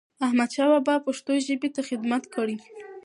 [0.25, 2.57] احمدشاه بابا پښتو ژبې ته خدمت کړی.